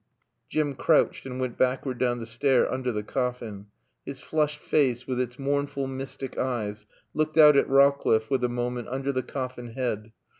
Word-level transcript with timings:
Jim 0.49 0.73
crouched 0.73 1.27
and 1.27 1.39
went 1.39 1.59
backward 1.59 1.99
down 1.99 2.17
the 2.17 2.25
stair 2.25 2.67
under 2.73 2.91
the 2.91 3.03
coffin. 3.03 3.67
His 4.03 4.19
flushed 4.19 4.59
face, 4.59 5.05
with 5.05 5.19
its 5.21 5.37
mournful, 5.37 5.85
mystic 5.85 6.39
eyes, 6.39 6.87
looked 7.13 7.37
out 7.37 7.55
at 7.55 7.69
Rowcliffe 7.69 8.23
for 8.23 8.37
a 8.43 8.49
moment 8.49 8.87
under 8.87 9.11
the 9.11 9.21
coffin 9.21 9.73
head. 9.73 10.11